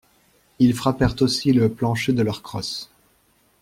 [0.57, 2.89] Ils frappèrent aussi le plancher de leurs crosses.